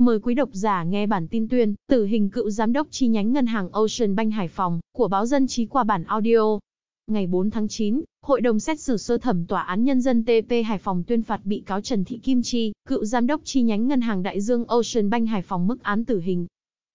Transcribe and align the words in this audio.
Mời 0.00 0.18
quý 0.20 0.34
độc 0.34 0.48
giả 0.52 0.84
nghe 0.84 1.06
bản 1.06 1.28
tin 1.28 1.48
tuyên, 1.48 1.74
tử 1.88 2.04
hình 2.04 2.30
cựu 2.30 2.50
giám 2.50 2.72
đốc 2.72 2.86
chi 2.90 3.08
nhánh 3.08 3.32
ngân 3.32 3.46
hàng 3.46 3.68
Ocean 3.72 4.16
Bank 4.16 4.32
Hải 4.32 4.48
Phòng, 4.48 4.80
của 4.92 5.08
báo 5.08 5.26
dân 5.26 5.46
trí 5.46 5.66
qua 5.66 5.84
bản 5.84 6.04
audio. 6.04 6.58
Ngày 7.06 7.26
4 7.26 7.50
tháng 7.50 7.68
9, 7.68 8.00
Hội 8.22 8.40
đồng 8.40 8.60
xét 8.60 8.80
xử 8.80 8.96
sơ 8.96 9.18
thẩm 9.18 9.46
Tòa 9.46 9.62
án 9.62 9.84
Nhân 9.84 10.00
dân 10.00 10.24
TP 10.24 10.50
Hải 10.66 10.78
Phòng 10.78 11.02
tuyên 11.06 11.22
phạt 11.22 11.40
bị 11.44 11.62
cáo 11.66 11.80
Trần 11.80 12.04
Thị 12.04 12.18
Kim 12.18 12.42
Chi, 12.42 12.72
cựu 12.88 13.04
giám 13.04 13.26
đốc 13.26 13.40
chi 13.44 13.62
nhánh 13.62 13.88
ngân 13.88 14.00
hàng 14.00 14.22
Đại 14.22 14.40
Dương 14.40 14.64
Ocean 14.64 15.10
Bank 15.10 15.28
Hải 15.28 15.42
Phòng 15.42 15.66
mức 15.66 15.82
án 15.82 16.04
tử 16.04 16.20
hình. 16.20 16.46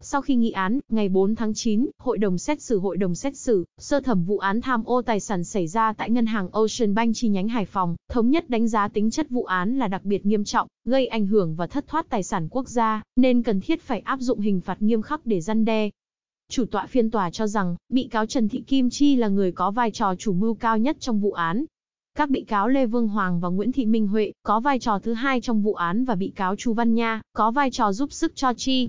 Sau 0.08 0.22
khi 0.22 0.36
nghị 0.36 0.52
án, 0.52 0.80
ngày 0.90 1.10
4 1.10 1.36
tháng 1.36 1.54
9, 1.54 1.90
Hội 1.98 2.18
đồng 2.18 2.38
xét 2.38 2.62
xử 2.62 2.80
Hội 2.80 2.98
đồng 2.98 3.16
xét 3.16 3.38
xử, 3.38 3.66
sơ 3.78 4.00
thẩm 4.00 4.24
vụ 4.24 4.38
án 4.38 4.62
tham 4.62 4.84
ô 4.84 5.02
tài 5.02 5.20
sản 5.20 5.44
xảy 5.44 5.68
ra 5.68 5.94
tại 5.94 6.10
ngân 6.10 6.26
hàng 6.26 6.50
Ocean 6.52 6.96
Bank 6.96 7.16
chi 7.16 7.30
nhánh 7.30 7.48
Hải 7.48 7.66
Phòng, 7.66 7.96
thống 8.10 8.30
nhất 8.30 8.50
đánh 8.50 8.68
giá 8.68 8.88
tính 8.88 9.12
chất 9.12 9.30
vụ 9.30 9.44
án 9.44 9.78
là 9.78 9.88
đặc 9.88 10.06
biệt 10.06 10.26
nghiêm 10.26 10.44
trọng, 10.44 10.68
gây 10.86 11.08
ảnh 11.08 11.28
hưởng 11.28 11.56
và 11.56 11.68
thất 11.68 11.88
thoát 11.88 12.10
tài 12.10 12.24
sản 12.24 12.48
quốc 12.52 12.70
gia, 12.70 13.02
nên 13.16 13.44
cần 13.44 13.62
thiết 13.62 13.82
phải 13.82 14.00
áp 14.00 14.20
dụng 14.20 14.40
hình 14.40 14.62
phạt 14.62 14.82
nghiêm 14.82 15.02
khắc 15.02 15.26
để 15.26 15.42
răn 15.42 15.66
đe. 15.66 15.90
Chủ 16.50 16.66
tọa 16.66 16.86
phiên 16.86 17.12
tòa 17.12 17.30
cho 17.30 17.48
rằng, 17.48 17.76
bị 17.90 18.08
cáo 18.12 18.26
Trần 18.26 18.50
Thị 18.50 18.64
Kim 18.68 18.90
Chi 18.90 19.16
là 19.16 19.28
người 19.28 19.52
có 19.52 19.72
vai 19.72 19.92
trò 19.92 20.16
chủ 20.16 20.34
mưu 20.34 20.54
cao 20.54 20.78
nhất 20.78 20.98
trong 21.00 21.20
vụ 21.20 21.32
án. 21.32 21.66
Các 22.18 22.30
bị 22.30 22.42
cáo 22.42 22.68
Lê 22.68 22.86
Vương 22.86 23.08
Hoàng 23.08 23.40
và 23.40 23.50
Nguyễn 23.50 23.72
Thị 23.72 23.86
Minh 23.86 24.08
Huệ 24.08 24.32
có 24.44 24.60
vai 24.60 24.80
trò 24.80 25.00
thứ 25.00 25.14
hai 25.14 25.42
trong 25.42 25.62
vụ 25.62 25.74
án 25.74 26.06
và 26.06 26.16
bị 26.16 26.32
cáo 26.36 26.56
Chu 26.56 26.74
Văn 26.74 26.96
Nha 26.96 27.22
có 27.34 27.52
vai 27.52 27.72
trò 27.72 27.92
giúp 27.94 28.14
sức 28.14 28.36
cho 28.36 28.54
Chi. 28.54 28.88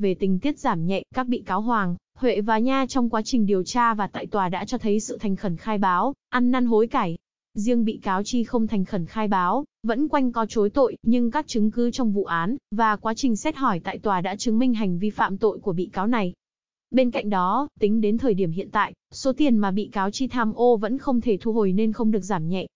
Về 0.00 0.14
tình 0.14 0.38
tiết 0.38 0.58
giảm 0.58 0.86
nhẹ, 0.86 1.02
các 1.14 1.28
bị 1.28 1.42
cáo 1.46 1.60
Hoàng, 1.60 1.96
Huệ 2.18 2.40
và 2.40 2.58
Nha 2.58 2.86
trong 2.88 3.10
quá 3.10 3.22
trình 3.24 3.46
điều 3.46 3.62
tra 3.62 3.94
và 3.94 4.06
tại 4.06 4.26
tòa 4.26 4.48
đã 4.48 4.64
cho 4.64 4.78
thấy 4.78 5.00
sự 5.00 5.18
thành 5.20 5.36
khẩn 5.36 5.56
khai 5.56 5.78
báo, 5.78 6.14
ăn 6.28 6.50
năn 6.50 6.66
hối 6.66 6.86
cải. 6.86 7.18
Riêng 7.54 7.84
bị 7.84 8.00
cáo 8.02 8.22
Chi 8.24 8.44
không 8.44 8.66
thành 8.66 8.84
khẩn 8.84 9.06
khai 9.06 9.28
báo, 9.28 9.64
vẫn 9.82 10.08
quanh 10.08 10.32
co 10.32 10.46
chối 10.46 10.70
tội, 10.70 10.96
nhưng 11.02 11.30
các 11.30 11.46
chứng 11.48 11.70
cứ 11.70 11.90
trong 11.90 12.12
vụ 12.12 12.24
án 12.24 12.56
và 12.70 12.96
quá 12.96 13.14
trình 13.14 13.36
xét 13.36 13.56
hỏi 13.56 13.80
tại 13.84 13.98
tòa 13.98 14.20
đã 14.20 14.36
chứng 14.36 14.58
minh 14.58 14.74
hành 14.74 14.98
vi 14.98 15.10
phạm 15.10 15.38
tội 15.38 15.58
của 15.58 15.72
bị 15.72 15.90
cáo 15.92 16.06
này. 16.06 16.32
Bên 16.90 17.10
cạnh 17.10 17.30
đó, 17.30 17.68
tính 17.80 18.00
đến 18.00 18.18
thời 18.18 18.34
điểm 18.34 18.50
hiện 18.50 18.70
tại, 18.70 18.92
số 19.12 19.32
tiền 19.32 19.58
mà 19.58 19.70
bị 19.70 19.88
cáo 19.92 20.10
Chi 20.10 20.28
tham 20.28 20.52
ô 20.52 20.76
vẫn 20.76 20.98
không 20.98 21.20
thể 21.20 21.38
thu 21.40 21.52
hồi 21.52 21.72
nên 21.72 21.92
không 21.92 22.10
được 22.10 22.22
giảm 22.22 22.48
nhẹ. 22.48 22.66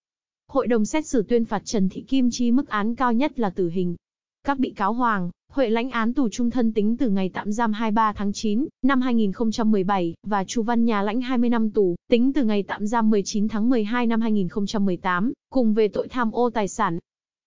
Hội 0.49 0.67
đồng 0.67 0.85
xét 0.85 1.07
xử 1.07 1.23
tuyên 1.23 1.45
phạt 1.45 1.63
Trần 1.65 1.89
Thị 1.89 2.05
Kim 2.09 2.29
Chi 2.33 2.51
mức 2.51 2.69
án 2.69 2.95
cao 2.95 3.13
nhất 3.13 3.39
là 3.39 3.51
tử 3.51 3.69
hình. 3.69 3.97
Các 4.45 4.59
bị 4.59 4.71
cáo 4.71 4.93
Hoàng, 4.93 5.31
Huệ 5.53 5.71
lãnh 5.71 5.91
án 5.91 6.15
tù 6.15 6.29
trung 6.29 6.51
thân 6.51 6.73
tính 6.73 6.97
từ 6.97 7.11
ngày 7.11 7.31
tạm 7.35 7.53
giam 7.53 7.73
23 7.73 8.13
tháng 8.13 8.33
9 8.33 8.67
năm 8.83 9.01
2017 9.01 10.15
và 10.27 10.45
Chu 10.45 10.63
Văn 10.63 10.85
Nhà 10.85 11.03
lãnh 11.03 11.21
20 11.21 11.51
năm 11.51 11.71
tù, 11.71 11.97
tính 12.09 12.33
từ 12.33 12.45
ngày 12.45 12.63
tạm 12.63 12.87
giam 12.87 13.11
19 13.11 13.49
tháng 13.49 13.69
12 13.69 14.07
năm 14.07 14.21
2018, 14.21 15.33
cùng 15.51 15.75
về 15.75 15.89
tội 15.89 16.09
tham 16.09 16.33
ô 16.33 16.51
tài 16.51 16.69
sản. 16.69 16.99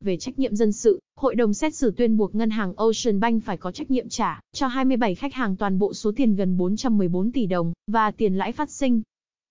Về 0.03 0.17
trách 0.17 0.39
nhiệm 0.39 0.55
dân 0.55 0.71
sự, 0.71 0.99
hội 1.15 1.35
đồng 1.35 1.53
xét 1.53 1.75
xử 1.75 1.91
tuyên 1.91 2.17
buộc 2.17 2.35
ngân 2.35 2.49
hàng 2.49 2.73
Ocean 2.75 3.19
Bank 3.19 3.43
phải 3.43 3.57
có 3.57 3.71
trách 3.71 3.91
nhiệm 3.91 4.09
trả 4.09 4.39
cho 4.53 4.67
27 4.67 5.15
khách 5.15 5.33
hàng 5.33 5.55
toàn 5.55 5.79
bộ 5.79 5.93
số 5.93 6.11
tiền 6.15 6.35
gần 6.35 6.57
414 6.57 7.31
tỷ 7.31 7.45
đồng 7.45 7.73
và 7.87 8.11
tiền 8.11 8.35
lãi 8.35 8.51
phát 8.51 8.69
sinh. 8.69 9.01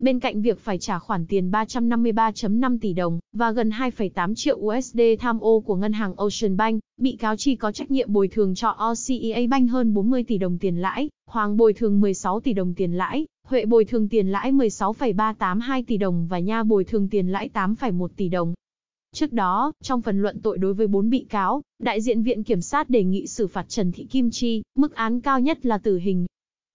Bên 0.02 0.20
cạnh 0.20 0.42
việc 0.42 0.58
phải 0.58 0.78
trả 0.78 0.98
khoản 0.98 1.26
tiền 1.26 1.50
353.5 1.50 2.78
tỷ 2.80 2.92
đồng 2.92 3.18
và 3.32 3.52
gần 3.52 3.70
2,8 3.70 4.34
triệu 4.34 4.56
USD 4.56 5.00
tham 5.18 5.40
ô 5.40 5.60
của 5.60 5.76
ngân 5.76 5.92
hàng 5.92 6.14
Ocean 6.16 6.56
Bank, 6.56 6.80
bị 6.96 7.16
cáo 7.16 7.36
chỉ 7.36 7.56
có 7.56 7.72
trách 7.72 7.90
nhiệm 7.90 8.12
bồi 8.12 8.28
thường 8.28 8.54
cho 8.54 8.68
OCEA 8.68 9.46
Bank 9.50 9.70
hơn 9.70 9.94
40 9.94 10.24
tỷ 10.24 10.38
đồng 10.38 10.58
tiền 10.58 10.76
lãi, 10.76 11.08
Hoàng 11.26 11.56
bồi 11.56 11.72
thường 11.72 12.00
16 12.00 12.40
tỷ 12.40 12.52
đồng 12.52 12.74
tiền 12.74 12.92
lãi, 12.92 13.26
Huệ 13.46 13.64
bồi 13.64 13.84
thường 13.84 14.08
tiền 14.08 14.28
lãi 14.28 14.52
16,382 14.52 15.82
tỷ 15.82 15.96
đồng 15.96 16.26
và 16.26 16.38
Nha 16.38 16.62
bồi 16.62 16.84
thường 16.84 17.08
tiền 17.08 17.28
lãi 17.28 17.48
8,1 17.54 18.08
tỷ 18.16 18.28
đồng. 18.28 18.54
Trước 19.12 19.32
đó, 19.32 19.72
trong 19.82 20.02
phần 20.02 20.22
luận 20.22 20.40
tội 20.42 20.58
đối 20.58 20.74
với 20.74 20.86
4 20.86 21.10
bị 21.10 21.26
cáo, 21.28 21.62
đại 21.82 22.00
diện 22.00 22.22
Viện 22.22 22.44
Kiểm 22.44 22.60
sát 22.60 22.90
đề 22.90 23.04
nghị 23.04 23.26
xử 23.26 23.46
phạt 23.46 23.68
Trần 23.68 23.92
Thị 23.92 24.04
Kim 24.04 24.30
Chi, 24.30 24.62
mức 24.74 24.94
án 24.94 25.20
cao 25.20 25.40
nhất 25.40 25.66
là 25.66 25.78
tử 25.78 25.98
hình. 25.98 26.26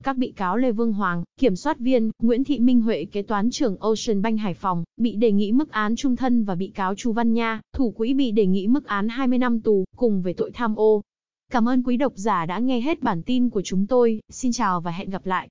Các 0.03 0.17
bị 0.17 0.31
cáo 0.31 0.57
Lê 0.57 0.71
Vương 0.71 0.93
Hoàng, 0.93 1.23
kiểm 1.39 1.55
soát 1.55 1.79
viên, 1.79 2.11
Nguyễn 2.19 2.43
Thị 2.43 2.59
Minh 2.59 2.81
Huệ 2.81 3.05
kế 3.05 3.21
toán 3.21 3.49
trưởng 3.49 3.77
Ocean 3.77 4.21
Bank 4.21 4.39
Hải 4.39 4.53
Phòng, 4.53 4.83
bị 4.97 5.15
đề 5.15 5.31
nghị 5.31 5.51
mức 5.51 5.71
án 5.71 5.95
trung 5.95 6.15
thân 6.15 6.43
và 6.43 6.55
bị 6.55 6.67
cáo 6.67 6.95
Chu 6.95 7.11
Văn 7.11 7.33
Nha, 7.33 7.61
thủ 7.73 7.91
quỹ 7.91 8.13
bị 8.13 8.31
đề 8.31 8.45
nghị 8.45 8.67
mức 8.67 8.85
án 8.85 9.09
20 9.09 9.37
năm 9.37 9.61
tù, 9.61 9.85
cùng 9.95 10.21
về 10.21 10.33
tội 10.33 10.51
tham 10.53 10.75
ô. 10.75 11.01
Cảm 11.51 11.69
ơn 11.69 11.83
quý 11.83 11.97
độc 11.97 12.13
giả 12.15 12.45
đã 12.45 12.59
nghe 12.59 12.81
hết 12.81 13.01
bản 13.01 13.23
tin 13.23 13.49
của 13.49 13.61
chúng 13.61 13.87
tôi, 13.87 14.19
xin 14.29 14.51
chào 14.51 14.81
và 14.81 14.91
hẹn 14.91 15.09
gặp 15.09 15.25
lại. 15.25 15.49